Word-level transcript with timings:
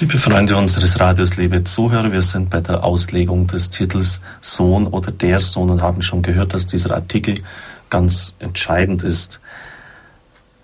Liebe 0.00 0.16
Freunde 0.16 0.56
unseres 0.56 1.00
Radios, 1.00 1.36
liebe 1.36 1.64
Zuhörer, 1.64 2.12
wir 2.12 2.22
sind 2.22 2.50
bei 2.50 2.60
der 2.60 2.84
Auslegung 2.84 3.48
des 3.48 3.68
Titels 3.70 4.20
Sohn 4.40 4.86
oder 4.86 5.10
der 5.10 5.40
Sohn 5.40 5.70
und 5.70 5.82
haben 5.82 6.02
schon 6.02 6.22
gehört, 6.22 6.54
dass 6.54 6.68
dieser 6.68 6.94
Artikel 6.94 7.42
ganz 7.90 8.36
entscheidend 8.38 9.02
ist. 9.02 9.40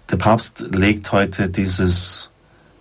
Der 0.09 0.19
Papst 0.19 0.61
legt 0.73 1.11
heute 1.11 1.49
dieses, 1.49 2.31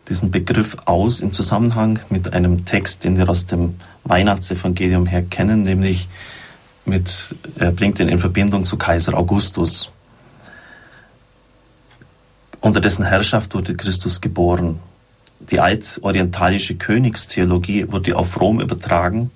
diesen 0.09 0.29
Begriff 0.29 0.77
aus 0.85 1.21
im 1.21 1.33
Zusammenhang 1.33 1.97
mit 2.09 2.34
einem 2.34 2.65
Text, 2.65 3.04
den 3.04 3.17
wir 3.17 3.27
aus 3.29 3.47
dem 3.47 3.77
Weihnachtsevangelium 4.04 5.07
her 5.07 5.23
kennen, 5.23 5.63
nämlich 5.63 6.07
mit, 6.85 7.35
er 7.55 7.71
bringt 7.71 7.99
ihn 7.99 8.09
in 8.09 8.20
Verbindung 8.20 8.63
zu 8.63 8.77
Kaiser 8.77 9.15
Augustus. 9.15 9.89
Unter 12.61 12.79
dessen 12.79 13.05
Herrschaft 13.05 13.55
wurde 13.55 13.73
Christus 13.73 14.21
geboren 14.21 14.79
die 15.50 15.60
altorientalische 15.60 16.75
Königstheologie 16.75 17.92
wurde 17.92 18.15
auf 18.15 18.39
Rom 18.39 18.61
übertragen 18.61 19.32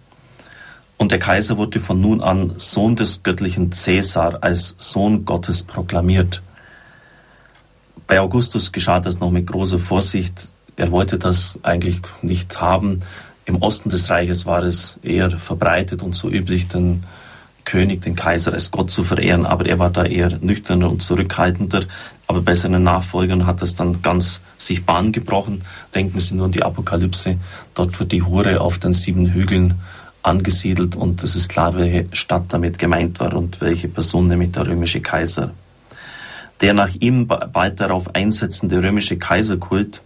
und 0.98 1.12
der 1.12 1.20
Kaiser 1.20 1.58
wurde 1.58 1.80
von 1.80 2.02
nun 2.02 2.22
an 2.22 2.54
Sohn 2.58 2.96
des 2.96 3.24
göttlichen 3.24 3.72
Cäsar 3.72 4.40
als 4.42 4.76
Sohn 4.78 5.26
Gottes 5.26 5.64
proklamiert. 5.64 6.42
Bei 8.08 8.20
Augustus 8.20 8.72
geschah 8.72 9.00
das 9.00 9.20
noch 9.20 9.32
mit 9.32 9.48
großer 9.48 9.80
Vorsicht. 9.80 10.50
Er 10.76 10.92
wollte 10.92 11.20
das 11.20 11.60
eigentlich 11.64 12.02
nicht 12.22 12.60
haben. 12.62 13.02
Im 13.46 13.62
Osten 13.62 13.90
des 13.90 14.10
Reiches 14.10 14.46
war 14.46 14.64
es 14.64 15.00
eher 15.04 15.30
verbreitet 15.32 16.04
und 16.04 16.16
so 16.16 16.30
üblich, 16.30 16.68
den 16.68 17.04
König, 17.68 18.02
den 18.02 18.16
Kaiser 18.16 18.54
als 18.54 18.72
Gott 18.72 18.90
zu 18.90 19.04
verehren, 19.04 19.46
aber 19.46 19.66
er 19.66 19.78
war 19.78 19.90
da 19.90 20.06
eher 20.06 20.40
nüchterner 20.40 20.90
und 20.90 21.02
zurückhaltender. 21.02 21.84
Aber 22.28 22.42
bei 22.42 22.56
seinen 22.56 22.84
Nachfolgern 22.84 23.48
hat 23.48 23.62
das 23.62 23.76
dann 23.76 24.02
ganz 24.02 24.42
sich 24.58 24.86
Bahn 24.86 25.14
gebrochen. 25.14 25.64
Denken 25.96 26.20
Sie 26.20 26.36
nur 26.36 26.46
an 26.46 26.52
die 26.52 26.64
Apokalypse. 26.64 27.38
Dort 27.74 27.98
wird 28.00 28.12
die 28.12 28.24
Hure 28.24 28.60
auf 28.60 28.80
den 28.80 28.94
sieben 28.94 29.28
Hügeln 29.28 29.80
angesiedelt 30.24 30.96
und 30.96 31.24
es 31.24 31.36
ist 31.36 31.48
klar, 31.48 31.76
welche 31.76 32.08
Stadt 32.12 32.46
damit 32.50 32.78
gemeint 32.78 33.20
war 33.20 33.34
und 33.34 33.62
welche 33.62 33.88
Person, 33.88 34.28
nämlich 34.28 34.52
der 34.52 34.68
römische 34.68 35.00
Kaiser. 35.00 35.52
Der 36.62 36.74
nach 36.74 36.94
ihm 37.00 37.28
bald 37.28 37.80
darauf 37.80 38.14
einsetzende 38.14 38.84
römische 38.84 39.18
Kaiserkult 39.18 40.02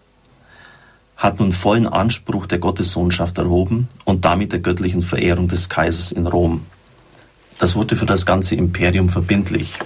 hat 1.17 1.39
nun 1.39 1.53
vollen 1.53 1.87
Anspruch 1.87 2.45
der 2.45 2.59
Gottessohnschaft 2.59 3.37
erhoben 3.37 3.87
und 4.05 4.25
damit 4.25 4.51
der 4.51 4.59
göttlichen 4.59 5.01
Verehrung 5.01 5.47
des 5.47 5.69
Kaisers 5.69 6.11
in 6.11 6.27
Rom. 6.27 6.65
Das 7.59 7.75
wurde 7.75 7.95
für 7.95 8.07
das 8.07 8.25
ganze 8.25 8.55
Imperium 8.55 9.07
verbindlich. 9.07 9.77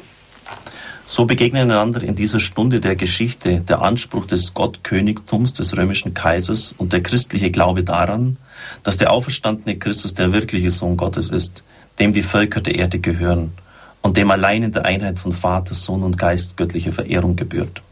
So 1.07 1.25
begegnen 1.25 1.69
einander 1.69 2.01
in 2.01 2.15
dieser 2.15 2.39
Stunde 2.39 2.79
der 2.79 2.95
Geschichte 2.95 3.61
der 3.61 3.83
Anspruch 3.83 4.25
des 4.25 4.55
Gottkönigtums 4.55 5.53
des 5.53 5.77
römischen 5.77 6.15
Kaisers 6.15 6.73
und 6.75 6.93
der 6.93 7.03
christliche 7.03 7.51
Glaube 7.51 7.83
daran, 7.83 8.37
dass 8.81 8.97
der 8.97 9.11
auferstandene 9.11 9.77
Christus 9.77 10.15
der 10.15 10.33
wirkliche 10.33 10.71
Sohn 10.71 10.97
Gottes 10.97 11.29
ist, 11.29 11.63
dem 11.99 12.11
die 12.11 12.23
Völker 12.23 12.59
der 12.59 12.73
Erde 12.73 12.97
gehören 12.97 13.53
und 14.01 14.17
dem 14.17 14.31
allein 14.31 14.63
in 14.63 14.71
der 14.71 14.85
Einheit 14.85 15.19
von 15.19 15.31
Vater, 15.31 15.75
Sohn 15.75 16.01
und 16.01 16.17
Geist 16.17 16.57
göttliche 16.57 16.91
Verehrung 16.91 17.35
gebührt. 17.35 17.83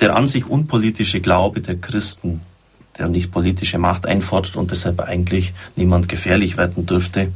Der 0.00 0.16
an 0.16 0.26
sich 0.26 0.46
unpolitische 0.46 1.20
Glaube 1.20 1.60
der 1.60 1.76
Christen, 1.76 2.40
der 2.98 3.06
nicht 3.06 3.30
politische 3.30 3.78
Macht 3.78 4.04
einfordert 4.04 4.56
und 4.56 4.72
deshalb 4.72 5.00
eigentlich 5.00 5.54
niemand 5.76 6.08
gefährlich 6.08 6.56
werden 6.56 6.86
dürfte, 6.86 7.28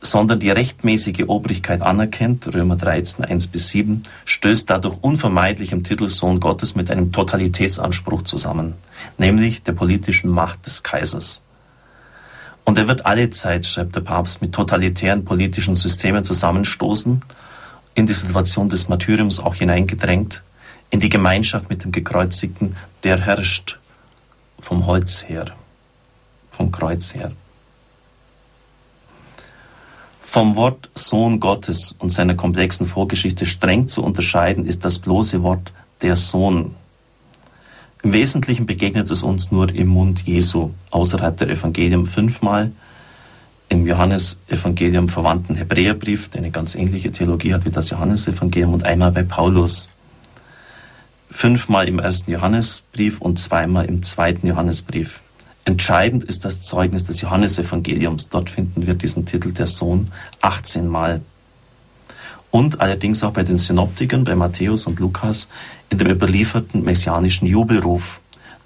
sondern 0.00 0.40
die 0.40 0.50
rechtmäßige 0.50 1.24
Obrigkeit 1.26 1.82
anerkennt, 1.82 2.52
Römer 2.54 2.76
13, 2.76 3.24
1 3.24 3.48
bis 3.48 3.68
7, 3.68 4.04
stößt 4.24 4.68
dadurch 4.68 4.96
unvermeidlich 5.02 5.72
im 5.72 5.84
Titel 5.84 6.08
Sohn 6.08 6.40
Gottes 6.40 6.74
mit 6.74 6.90
einem 6.90 7.12
Totalitätsanspruch 7.12 8.22
zusammen, 8.22 8.74
nämlich 9.18 9.62
der 9.62 9.72
politischen 9.72 10.30
Macht 10.30 10.64
des 10.66 10.82
Kaisers. 10.82 11.42
Und 12.64 12.78
er 12.78 12.88
wird 12.88 13.04
alle 13.04 13.30
Zeit, 13.30 13.66
schreibt 13.66 13.94
der 13.96 14.00
Papst, 14.00 14.40
mit 14.40 14.52
totalitären 14.52 15.24
politischen 15.24 15.76
Systemen 15.76 16.24
zusammenstoßen, 16.24 17.22
in 17.94 18.06
die 18.06 18.14
Situation 18.14 18.68
des 18.68 18.88
Martyriums 18.88 19.40
auch 19.40 19.56
hineingedrängt, 19.56 20.42
in 20.90 21.00
die 21.00 21.08
Gemeinschaft 21.08 21.68
mit 21.68 21.84
dem 21.84 21.92
Gekreuzigten, 21.92 22.76
der 23.02 23.20
herrscht 23.20 23.78
vom 24.58 24.86
Holz 24.86 25.24
her, 25.28 25.46
vom 26.50 26.70
Kreuz 26.70 27.14
her. 27.14 27.32
Vom 30.32 30.54
Wort 30.54 30.88
Sohn 30.94 31.40
Gottes 31.40 31.96
und 31.98 32.10
seiner 32.10 32.36
komplexen 32.36 32.86
Vorgeschichte 32.86 33.46
streng 33.46 33.88
zu 33.88 34.00
unterscheiden 34.04 34.64
ist 34.64 34.84
das 34.84 35.00
bloße 35.00 35.42
Wort 35.42 35.72
der 36.02 36.14
Sohn. 36.14 36.76
Im 38.04 38.12
Wesentlichen 38.12 38.64
begegnet 38.64 39.10
es 39.10 39.24
uns 39.24 39.50
nur 39.50 39.74
im 39.74 39.88
Mund 39.88 40.22
Jesu, 40.24 40.70
außerhalb 40.92 41.36
der 41.36 41.48
Evangelium 41.48 42.06
fünfmal, 42.06 42.70
im 43.70 43.84
Johannesevangelium 43.88 45.08
verwandten 45.08 45.56
Hebräerbrief, 45.56 46.28
der 46.28 46.42
eine 46.42 46.52
ganz 46.52 46.76
ähnliche 46.76 47.10
Theologie 47.10 47.52
hat 47.52 47.64
wie 47.64 47.70
das 47.70 47.90
Johannesevangelium, 47.90 48.72
und 48.72 48.84
einmal 48.84 49.10
bei 49.10 49.24
Paulus. 49.24 49.90
Fünfmal 51.28 51.88
im 51.88 51.98
ersten 51.98 52.30
Johannesbrief 52.30 53.20
und 53.20 53.40
zweimal 53.40 53.86
im 53.86 54.04
zweiten 54.04 54.46
Johannesbrief. 54.46 55.22
Entscheidend 55.64 56.24
ist 56.24 56.44
das 56.44 56.62
Zeugnis 56.62 57.04
des 57.04 57.20
Johannesevangeliums. 57.20 58.28
Dort 58.28 58.50
finden 58.50 58.86
wir 58.86 58.94
diesen 58.94 59.26
Titel 59.26 59.52
der 59.52 59.66
Sohn 59.66 60.10
18 60.40 60.88
Mal. 60.88 61.20
Und 62.50 62.80
allerdings 62.80 63.22
auch 63.22 63.32
bei 63.32 63.42
den 63.42 63.58
Synoptikern, 63.58 64.24
bei 64.24 64.34
Matthäus 64.34 64.86
und 64.86 64.98
Lukas, 64.98 65.48
in 65.88 65.98
dem 65.98 66.08
überlieferten 66.08 66.82
messianischen 66.82 67.46
Jubelruf, 67.46 68.20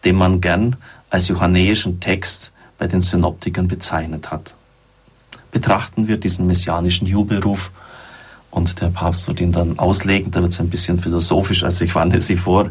den 0.04 0.16
man 0.16 0.40
gern 0.40 0.76
als 1.10 1.28
johannäischen 1.28 2.00
Text 2.00 2.52
bei 2.78 2.86
den 2.86 3.00
Synoptikern 3.00 3.68
bezeichnet 3.68 4.30
hat. 4.30 4.54
Betrachten 5.50 6.08
wir 6.08 6.16
diesen 6.16 6.46
messianischen 6.46 7.06
Jubelruf 7.06 7.70
und 8.50 8.80
der 8.80 8.88
Papst 8.88 9.28
wird 9.28 9.40
ihn 9.40 9.52
dann 9.52 9.78
auslegen, 9.78 10.30
da 10.30 10.40
wird 10.40 10.52
es 10.52 10.60
ein 10.60 10.70
bisschen 10.70 10.98
philosophisch, 10.98 11.62
also 11.64 11.84
ich 11.84 11.94
warne 11.94 12.20
Sie 12.20 12.36
vor. 12.36 12.70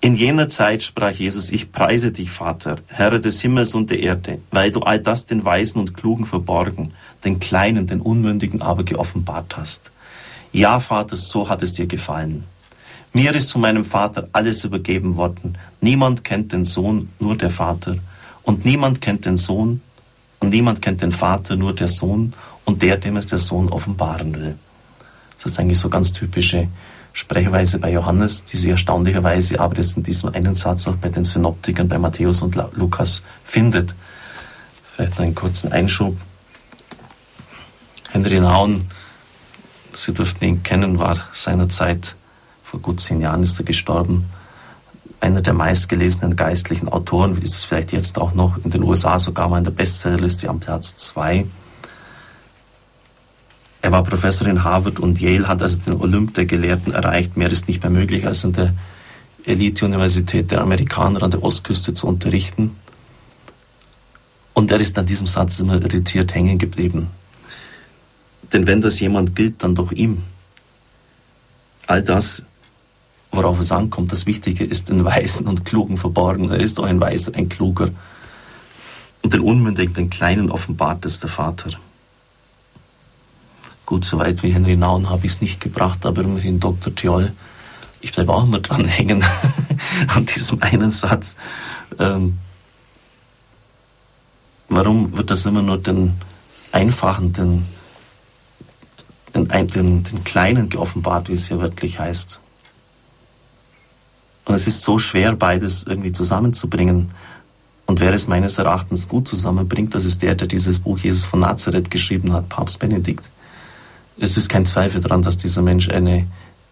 In 0.00 0.14
jener 0.14 0.48
Zeit 0.48 0.82
sprach 0.82 1.10
Jesus, 1.10 1.50
ich 1.50 1.72
preise 1.72 2.12
dich, 2.12 2.30
Vater, 2.30 2.78
Herr 2.88 3.18
des 3.18 3.40
Himmels 3.40 3.74
und 3.74 3.90
der 3.90 4.00
Erde, 4.00 4.38
weil 4.50 4.70
du 4.70 4.80
all 4.80 5.00
das 5.00 5.26
den 5.26 5.44
Weisen 5.44 5.80
und 5.80 5.96
Klugen 5.96 6.26
verborgen, 6.26 6.92
den 7.24 7.40
Kleinen, 7.40 7.86
den 7.86 8.00
Unmündigen 8.00 8.62
aber 8.62 8.84
geoffenbart 8.84 9.56
hast. 9.56 9.90
Ja, 10.52 10.80
Vater, 10.80 11.16
so 11.16 11.48
hat 11.48 11.62
es 11.62 11.72
dir 11.72 11.86
gefallen. 11.86 12.44
Mir 13.14 13.34
ist 13.34 13.50
von 13.50 13.62
meinem 13.62 13.84
Vater 13.84 14.28
alles 14.32 14.64
übergeben 14.64 15.16
worden. 15.16 15.56
Niemand 15.80 16.22
kennt 16.22 16.52
den 16.52 16.66
Sohn, 16.66 17.08
nur 17.18 17.36
der 17.36 17.50
Vater. 17.50 17.96
Und 18.42 18.64
niemand 18.64 19.00
kennt 19.00 19.24
den 19.24 19.38
Sohn, 19.38 19.80
und 20.40 20.50
niemand 20.50 20.82
kennt 20.82 21.02
den 21.02 21.12
Vater, 21.12 21.56
nur 21.56 21.74
der 21.74 21.88
Sohn 21.88 22.34
und 22.64 22.82
der, 22.82 22.98
dem 22.98 23.16
es 23.16 23.26
der 23.26 23.38
Sohn 23.38 23.68
offenbaren 23.68 24.34
will. 24.34 24.54
Das 25.38 25.52
ist 25.52 25.58
eigentlich 25.58 25.78
so 25.78 25.88
ganz 25.88 26.12
typische 26.12 26.68
Sprechweise 27.16 27.78
bei 27.78 27.90
Johannes, 27.92 28.44
die 28.44 28.58
sie 28.58 28.68
erstaunlicherweise 28.68 29.58
aber 29.58 29.78
jetzt 29.78 29.96
in 29.96 30.02
diesem 30.02 30.34
einen 30.34 30.54
Satz 30.54 30.86
auch 30.86 30.96
bei 30.96 31.08
den 31.08 31.24
Synoptikern, 31.24 31.88
bei 31.88 31.96
Matthäus 31.96 32.42
und 32.42 32.56
Lukas 32.74 33.22
findet. 33.42 33.94
Vielleicht 34.94 35.18
einen 35.18 35.34
kurzen 35.34 35.72
Einschub. 35.72 36.14
Henry 38.10 38.38
Naun, 38.38 38.90
Sie 39.94 40.12
dürften 40.12 40.44
ihn 40.44 40.62
kennen, 40.62 40.98
war 40.98 41.16
seinerzeit, 41.32 42.16
vor 42.62 42.80
gut 42.80 43.00
zehn 43.00 43.22
Jahren 43.22 43.42
ist 43.42 43.58
er 43.58 43.64
gestorben, 43.64 44.26
einer 45.18 45.40
der 45.40 45.54
meistgelesenen 45.54 46.36
geistlichen 46.36 46.90
Autoren, 46.90 47.40
ist 47.40 47.54
es 47.54 47.64
vielleicht 47.64 47.92
jetzt 47.92 48.18
auch 48.18 48.34
noch 48.34 48.62
in 48.62 48.70
den 48.70 48.82
USA 48.82 49.18
sogar 49.18 49.48
mal 49.48 49.56
in 49.56 49.64
der 49.64 49.70
Bestsellerliste 49.70 50.50
am 50.50 50.60
Platz 50.60 50.98
zwei. 50.98 51.46
Er 53.86 53.92
war 53.92 54.02
Professor 54.02 54.48
in 54.48 54.64
Harvard 54.64 54.98
und 54.98 55.20
Yale, 55.20 55.46
hat 55.46 55.62
also 55.62 55.78
den 55.78 55.94
Olymp 55.94 56.34
der 56.34 56.44
Gelehrten 56.44 56.92
erreicht. 56.92 57.36
Mehr 57.36 57.52
ist 57.52 57.68
nicht 57.68 57.84
mehr 57.84 57.90
möglich, 57.92 58.26
als 58.26 58.44
an 58.44 58.52
der 58.52 58.74
Elite-Universität 59.44 60.50
der 60.50 60.60
Amerikaner 60.60 61.22
an 61.22 61.30
der 61.30 61.44
Ostküste 61.44 61.94
zu 61.94 62.08
unterrichten. 62.08 62.74
Und 64.54 64.72
er 64.72 64.80
ist 64.80 64.98
an 64.98 65.06
diesem 65.06 65.28
Satz 65.28 65.60
immer 65.60 65.80
irritiert 65.80 66.34
hängen 66.34 66.58
geblieben. 66.58 67.10
Denn 68.52 68.66
wenn 68.66 68.80
das 68.80 68.98
jemand 68.98 69.36
gilt, 69.36 69.62
dann 69.62 69.76
doch 69.76 69.92
ihm. 69.92 70.24
All 71.86 72.02
das, 72.02 72.42
worauf 73.30 73.60
es 73.60 73.70
ankommt, 73.70 74.10
das 74.10 74.26
Wichtige 74.26 74.64
ist 74.64 74.88
den 74.88 75.04
Weisen 75.04 75.46
und 75.46 75.64
Klugen 75.64 75.96
verborgen. 75.96 76.50
Er 76.50 76.58
ist 76.58 76.80
auch 76.80 76.86
ein 76.86 77.00
Weiser, 77.00 77.36
ein 77.36 77.48
Kluger. 77.48 77.90
Und 79.22 79.32
den 79.32 79.42
Unmündigen, 79.42 79.94
den 79.94 80.10
Kleinen 80.10 80.50
offenbart 80.50 81.06
es 81.06 81.20
der 81.20 81.30
Vater. 81.30 81.78
Gut, 83.86 84.04
so 84.04 84.18
weit 84.18 84.42
wie 84.42 84.52
Henry 84.52 84.76
Naun 84.76 85.08
habe 85.08 85.26
ich 85.26 85.34
es 85.34 85.40
nicht 85.40 85.60
gebracht, 85.60 86.04
aber 86.04 86.22
immerhin 86.22 86.58
Dr. 86.58 86.92
Tjoll. 86.92 87.32
Ich 88.00 88.12
bleibe 88.12 88.34
auch 88.34 88.42
immer 88.42 88.58
dran 88.58 88.84
hängen 88.84 89.24
an 90.08 90.26
diesem 90.26 90.60
einen 90.60 90.90
Satz. 90.90 91.36
Ähm, 92.00 92.38
warum 94.68 95.16
wird 95.16 95.30
das 95.30 95.46
immer 95.46 95.62
nur 95.62 95.78
den 95.78 96.14
Einfachen, 96.72 97.32
den, 97.32 97.64
den, 99.32 99.48
den, 99.68 100.02
den 100.02 100.24
Kleinen 100.24 100.68
geoffenbart, 100.68 101.28
wie 101.28 101.34
es 101.34 101.48
ja 101.48 101.60
wirklich 101.60 102.00
heißt? 102.00 102.40
Und 104.46 104.54
es 104.54 104.66
ist 104.66 104.82
so 104.82 104.98
schwer, 104.98 105.36
beides 105.36 105.84
irgendwie 105.84 106.12
zusammenzubringen. 106.12 107.12
Und 107.86 108.00
wer 108.00 108.12
es 108.12 108.26
meines 108.26 108.58
Erachtens 108.58 109.08
gut 109.08 109.28
zusammenbringt, 109.28 109.94
das 109.94 110.04
ist 110.04 110.22
der, 110.22 110.34
der 110.34 110.48
dieses 110.48 110.80
Buch 110.80 110.98
Jesus 110.98 111.24
von 111.24 111.38
Nazareth 111.38 111.88
geschrieben 111.88 112.32
hat, 112.32 112.48
Papst 112.48 112.80
Benedikt. 112.80 113.30
Es 114.18 114.36
ist 114.36 114.48
kein 114.48 114.64
Zweifel 114.64 115.00
daran, 115.00 115.22
dass 115.22 115.36
dieser 115.36 115.62
Mensch 115.62 115.88
eine 115.90 116.26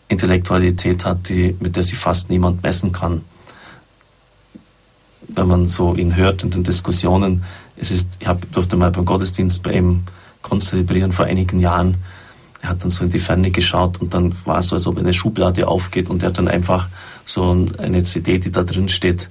Intellektualität 0.09 1.05
hat, 1.05 1.29
die, 1.29 1.57
mit 1.61 1.77
der 1.77 1.83
sich 1.83 1.99
fast 1.99 2.31
niemand 2.31 2.63
messen 2.63 2.93
kann. 2.93 3.23
Wenn 5.29 5.49
man 5.49 5.67
so 5.67 5.95
ihn 5.95 6.17
hört 6.17 6.43
in 6.43 6.51
den 6.51 6.63
Diskussionen, 6.63 7.45
es 7.77 7.91
ist, 7.91 8.17
ich 8.21 8.27
hab, 8.27 8.51
durfte 8.53 8.77
mal 8.77 8.91
beim 8.91 9.05
Gottesdienst 9.05 9.63
bei 9.63 9.73
ihm 9.73 10.05
konzelebrieren 10.43 11.13
vor 11.13 11.25
einigen 11.27 11.59
Jahren. 11.59 11.97
Er 12.63 12.71
hat 12.71 12.83
dann 12.83 12.91
so 12.91 13.05
in 13.05 13.11
die 13.11 13.19
Ferne 13.19 13.51
geschaut 13.51 14.01
und 14.01 14.15
dann 14.15 14.35
war 14.45 14.59
es 14.59 14.69
so, 14.69 14.77
als 14.77 14.87
ob 14.87 14.99
eine 14.99 15.13
Schublade 15.13 15.67
aufgeht 15.67 16.09
und 16.09 16.23
er 16.23 16.31
dann 16.31 16.49
einfach 16.49 16.89
so 17.27 17.67
eine 17.79 18.03
CD, 18.05 18.39
die 18.39 18.53
da 18.53 18.63
drin 18.63 18.89
steht, 18.89 19.29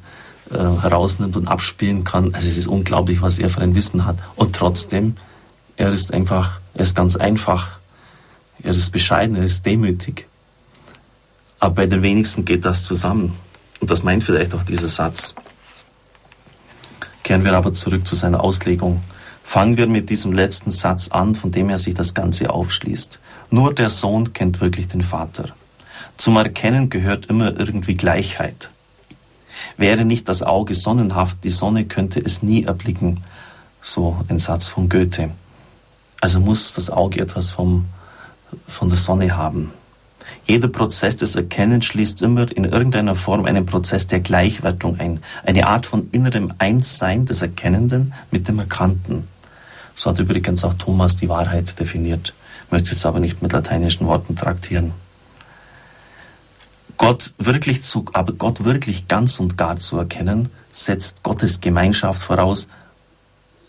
äh, 0.52 0.58
herausnimmt 0.58 1.36
und 1.36 1.48
abspielen 1.48 2.04
kann. 2.04 2.34
Also 2.34 2.48
es 2.48 2.58
ist 2.58 2.68
unglaublich, 2.68 3.22
was 3.22 3.40
er 3.40 3.50
für 3.50 3.62
ein 3.62 3.76
Wissen 3.76 4.06
hat. 4.06 4.18
Und 4.36 4.56
trotzdem, 4.56 5.16
er 5.78 5.92
ist 5.94 6.14
einfach, 6.14 6.60
er 6.74 6.84
ist 6.84 6.96
ganz 6.96 7.16
einfach. 7.16 7.80
Er 8.64 8.72
ist 8.72 8.92
bescheiden, 8.92 9.36
er 9.36 9.44
ist 9.44 9.66
demütig. 9.66 10.28
Aber 11.60 11.76
bei 11.76 11.86
den 11.86 12.02
wenigsten 12.02 12.46
geht 12.46 12.66
das 12.66 12.86
zusammen. 12.86 13.36
Und 13.80 13.92
das 13.92 14.04
meint 14.04 14.24
vielleicht 14.24 14.54
auch 14.56 14.64
dieser 14.64 14.88
Satz. 14.88 15.36
Kehren 17.24 17.44
wir 17.44 17.56
aber 17.56 17.74
zurück 17.74 18.08
zu 18.08 18.16
seiner 18.16 18.44
Auslegung. 18.44 19.02
Fangen 19.44 19.78
wir 19.78 19.88
mit 19.88 20.10
diesem 20.10 20.32
letzten 20.32 20.72
Satz 20.72 21.10
an, 21.10 21.36
von 21.36 21.52
dem 21.52 21.70
er 21.70 21.78
sich 21.78 21.94
das 21.94 22.14
Ganze 22.14 22.50
aufschließt. 22.50 23.20
Nur 23.50 23.74
der 23.74 23.90
Sohn 23.90 24.34
kennt 24.34 24.62
wirklich 24.62 24.88
den 24.88 25.02
Vater. 25.02 25.50
Zum 26.18 26.38
Erkennen 26.38 26.90
gehört 26.90 27.26
immer 27.26 27.58
irgendwie 27.60 27.96
Gleichheit. 27.96 28.72
Wäre 29.78 30.06
nicht 30.06 30.28
das 30.28 30.44
Auge 30.44 30.76
sonnenhaft, 30.76 31.38
die 31.44 31.50
Sonne 31.50 31.86
könnte 31.86 32.20
es 32.20 32.44
nie 32.44 32.64
erblicken. 32.64 33.24
So 33.82 34.18
ein 34.28 34.40
Satz 34.40 34.68
von 34.68 34.90
Goethe. 34.90 35.32
Also 36.22 36.40
muss 36.40 36.74
das 36.74 36.90
Auge 36.90 37.22
etwas 37.22 37.52
vom, 37.52 37.86
von 38.68 38.90
der 38.90 38.98
Sonne 38.98 39.36
haben. 39.36 39.74
Jeder 40.46 40.68
Prozess 40.68 41.16
des 41.16 41.36
Erkennens 41.36 41.86
schließt 41.86 42.22
immer 42.22 42.52
in 42.52 42.66
irgendeiner 42.66 43.16
Form 43.16 43.46
einen 43.46 43.66
Prozess 43.66 44.08
der 44.08 44.20
Gleichwertung 44.20 45.00
ein, 45.00 45.22
eine 45.46 45.68
Art 45.68 45.86
von 45.86 46.10
innerem 46.12 46.54
Einssein 46.58 47.26
des 47.26 47.42
Erkennenden 47.42 48.14
mit 48.32 48.48
dem 48.48 48.60
Erkannten. 48.60 49.28
So 49.96 50.10
hat 50.10 50.20
übrigens 50.20 50.64
auch 50.64 50.74
Thomas 50.74 51.16
die 51.18 51.30
Wahrheit 51.30 51.80
definiert, 51.80 52.34
möchte 52.72 52.92
jetzt 52.92 53.06
aber 53.06 53.20
nicht 53.20 53.42
mit 53.42 53.54
lateinischen 53.54 54.08
Worten 54.08 54.36
traktieren. 54.36 54.94
Gott 56.98 57.34
wirklich 57.38 57.84
zu, 57.84 58.06
aber 58.14 58.34
Gott 58.34 58.64
wirklich 58.66 59.08
ganz 59.08 59.40
und 59.40 59.58
gar 59.58 59.78
zu 59.78 59.98
erkennen, 59.98 60.50
setzt 60.72 61.24
Gottes 61.24 61.60
Gemeinschaft 61.62 62.22
voraus, 62.22 62.68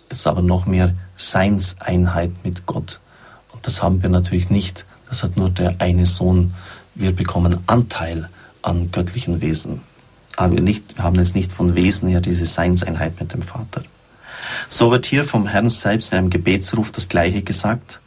ist 0.08 0.26
aber 0.26 0.42
noch 0.42 0.66
mehr 0.66 0.94
Seinseinheit 1.16 2.32
mit 2.44 2.66
Gott. 2.66 3.00
Das 3.64 3.82
haben 3.82 4.02
wir 4.02 4.10
natürlich 4.10 4.50
nicht. 4.50 4.84
Das 5.08 5.22
hat 5.22 5.36
nur 5.36 5.50
der 5.50 5.76
eine 5.78 6.06
Sohn. 6.06 6.54
Wir 6.94 7.12
bekommen 7.12 7.58
Anteil 7.66 8.28
an 8.62 8.90
göttlichen 8.92 9.40
Wesen. 9.40 9.80
Aber 10.36 10.60
nicht, 10.60 10.96
wir 10.96 11.04
haben 11.04 11.16
jetzt 11.16 11.34
nicht 11.34 11.52
von 11.52 11.74
Wesen 11.74 12.08
her 12.08 12.20
diese 12.20 12.46
Seinseinheit 12.46 13.18
mit 13.18 13.32
dem 13.32 13.42
Vater. 13.42 13.82
So 14.68 14.90
wird 14.90 15.06
hier 15.06 15.24
vom 15.24 15.46
Herrn 15.46 15.70
selbst 15.70 16.12
in 16.12 16.18
einem 16.18 16.30
Gebetsruf 16.30 16.90
das 16.90 17.08
Gleiche 17.08 17.42
gesagt, 17.42 18.00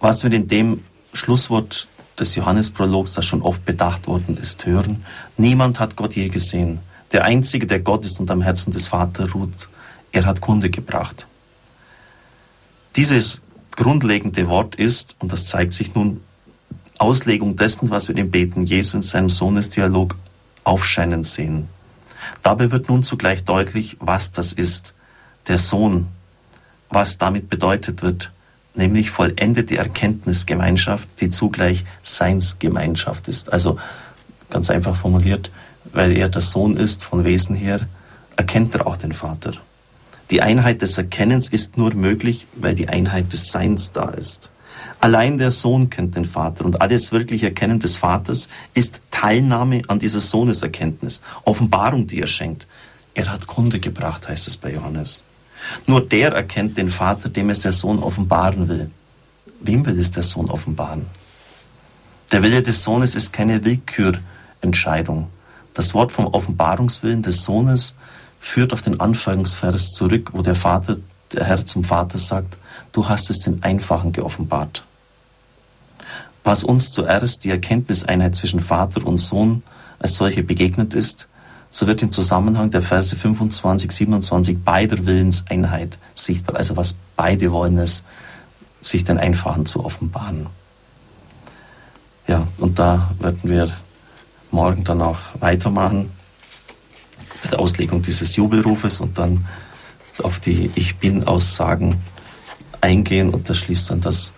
was 0.00 0.24
wir 0.24 0.32
in 0.32 0.48
dem 0.48 0.82
Schlusswort 1.14 1.86
des 2.18 2.34
Johannesprologs, 2.34 3.12
das 3.12 3.26
schon 3.26 3.42
oft 3.42 3.64
bedacht 3.64 4.08
worden 4.08 4.36
ist, 4.36 4.66
hören. 4.66 5.04
Niemand 5.36 5.78
hat 5.78 5.94
Gott 5.94 6.16
je 6.16 6.28
gesehen. 6.28 6.80
Der 7.12 7.24
Einzige, 7.24 7.66
der 7.66 7.80
Gott 7.80 8.04
ist 8.04 8.18
und 8.18 8.30
am 8.30 8.42
Herzen 8.42 8.72
des 8.72 8.88
Vaters 8.88 9.34
ruht, 9.34 9.68
er 10.12 10.26
hat 10.26 10.40
Kunde 10.40 10.70
gebracht. 10.70 11.26
Dieses 12.96 13.42
grundlegende 13.80 14.46
Wort 14.46 14.74
ist, 14.74 15.16
und 15.20 15.32
das 15.32 15.46
zeigt 15.46 15.72
sich 15.72 15.94
nun, 15.94 16.20
Auslegung 16.98 17.56
dessen, 17.56 17.88
was 17.88 18.08
wir 18.08 18.16
im 18.18 18.30
Beten 18.30 18.66
Jesu 18.66 18.98
in 18.98 19.02
seinem 19.02 19.30
Sohnesdialog 19.30 20.16
aufscheinen 20.64 21.24
sehen. 21.24 21.68
Dabei 22.42 22.72
wird 22.72 22.90
nun 22.90 23.02
zugleich 23.02 23.42
deutlich, 23.44 23.96
was 23.98 24.32
das 24.32 24.52
ist, 24.52 24.92
der 25.48 25.56
Sohn, 25.56 26.08
was 26.90 27.16
damit 27.16 27.48
bedeutet 27.48 28.02
wird, 28.02 28.32
nämlich 28.74 29.10
vollendete 29.10 29.78
Erkenntnisgemeinschaft, 29.78 31.08
die 31.22 31.30
zugleich 31.30 31.86
Seinsgemeinschaft 32.02 33.28
ist. 33.28 33.50
Also 33.50 33.78
ganz 34.50 34.68
einfach 34.68 34.94
formuliert, 34.94 35.50
weil 35.90 36.14
er 36.18 36.28
der 36.28 36.42
Sohn 36.42 36.76
ist 36.76 37.02
von 37.02 37.24
Wesen 37.24 37.56
her, 37.56 37.88
erkennt 38.36 38.74
er 38.74 38.86
auch 38.86 38.98
den 38.98 39.14
Vater. 39.14 39.54
Die 40.30 40.42
Einheit 40.42 40.80
des 40.80 40.96
Erkennens 40.96 41.48
ist 41.48 41.76
nur 41.76 41.92
möglich, 41.94 42.46
weil 42.54 42.74
die 42.74 42.88
Einheit 42.88 43.32
des 43.32 43.50
Seins 43.50 43.92
da 43.92 44.10
ist. 44.10 44.52
Allein 45.00 45.38
der 45.38 45.50
Sohn 45.50 45.90
kennt 45.90 46.14
den 46.14 46.24
Vater 46.24 46.64
und 46.64 46.80
alles 46.80 47.10
wirkliche 47.10 47.46
Erkennen 47.46 47.80
des 47.80 47.96
Vaters 47.96 48.48
ist 48.74 49.02
Teilnahme 49.10 49.82
an 49.88 49.98
dieser 49.98 50.20
Sohneserkenntnis, 50.20 51.22
Offenbarung, 51.44 52.06
die 52.06 52.20
er 52.20 52.26
schenkt. 52.26 52.66
Er 53.14 53.28
hat 53.28 53.46
Kunde 53.46 53.80
gebracht, 53.80 54.28
heißt 54.28 54.46
es 54.46 54.56
bei 54.56 54.72
Johannes. 54.72 55.24
Nur 55.86 56.06
der 56.06 56.32
erkennt 56.32 56.78
den 56.78 56.90
Vater, 56.90 57.28
dem 57.28 57.50
es 57.50 57.60
der 57.60 57.72
Sohn 57.72 57.98
offenbaren 57.98 58.68
will. 58.68 58.90
Wem 59.60 59.84
will 59.84 59.98
es 59.98 60.10
der 60.10 60.22
Sohn 60.22 60.48
offenbaren? 60.48 61.06
Der 62.30 62.42
Wille 62.42 62.62
des 62.62 62.84
Sohnes 62.84 63.14
ist 63.14 63.32
keine 63.32 63.64
Willkürentscheidung. 63.64 65.28
Das 65.74 65.92
Wort 65.94 66.12
vom 66.12 66.26
Offenbarungswillen 66.26 67.22
des 67.22 67.42
Sohnes 67.42 67.94
führt 68.40 68.72
auf 68.72 68.82
den 68.82 68.98
Anfangsvers 68.98 69.92
zurück, 69.92 70.30
wo 70.32 70.42
der 70.42 70.56
Vater, 70.56 70.96
der 71.32 71.44
Herr 71.44 71.64
zum 71.64 71.84
Vater 71.84 72.18
sagt, 72.18 72.56
du 72.90 73.08
hast 73.08 73.30
es 73.30 73.40
den 73.40 73.62
Einfachen 73.62 74.10
geoffenbart. 74.10 74.84
Was 76.42 76.64
uns 76.64 76.90
zuerst 76.90 77.44
die 77.44 77.50
Erkenntniseinheit 77.50 78.34
zwischen 78.34 78.60
Vater 78.60 79.06
und 79.06 79.18
Sohn 79.18 79.62
als 79.98 80.16
solche 80.16 80.42
begegnet 80.42 80.94
ist, 80.94 81.28
so 81.68 81.86
wird 81.86 82.02
im 82.02 82.10
Zusammenhang 82.10 82.70
der 82.70 82.82
Verse 82.82 83.14
25, 83.14 83.92
27 83.92 84.64
beider 84.64 85.06
Willenseinheit 85.06 85.98
sichtbar. 86.14 86.56
Also 86.56 86.76
was 86.76 86.96
beide 87.14 87.52
wollen 87.52 87.78
es, 87.78 88.04
sich 88.80 89.04
den 89.04 89.18
Einfachen 89.18 89.66
zu 89.66 89.84
offenbaren. 89.84 90.46
Ja, 92.26 92.48
und 92.58 92.78
da 92.78 93.10
werden 93.20 93.40
wir 93.42 93.72
morgen 94.50 94.82
dann 94.82 95.02
auch 95.02 95.18
weitermachen 95.38 96.10
der 97.48 97.58
Auslegung 97.58 98.02
dieses 98.02 98.36
Jubelrufes 98.36 99.00
und 99.00 99.18
dann 99.18 99.46
auf 100.22 100.40
die 100.40 100.70
Ich 100.74 100.96
Bin-Aussagen 100.96 101.96
eingehen 102.80 103.30
und 103.30 103.48
das 103.48 103.58
schließt 103.58 103.90
dann 103.90 104.00
das 104.00 104.32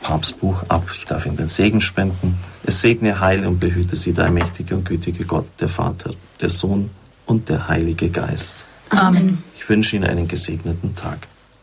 Papstbuch 0.00 0.62
ab. 0.68 0.88
Ich 0.96 1.06
darf 1.06 1.26
Ihnen 1.26 1.36
den 1.36 1.48
Segen 1.48 1.80
spenden. 1.80 2.38
Es 2.64 2.80
segne, 2.80 3.20
heile 3.20 3.48
und 3.48 3.60
behüte 3.60 3.96
Sie, 3.96 4.12
der 4.12 4.30
mächtige 4.30 4.76
und 4.76 4.84
gütige 4.84 5.24
Gott, 5.24 5.46
der 5.60 5.68
Vater, 5.68 6.14
der 6.40 6.48
Sohn 6.48 6.90
und 7.26 7.48
der 7.48 7.68
Heilige 7.68 8.08
Geist. 8.08 8.64
Amen. 8.90 9.42
Ich 9.56 9.68
wünsche 9.68 9.96
Ihnen 9.96 10.08
einen 10.08 10.28
gesegneten 10.28 10.94
Tag. 10.94 11.26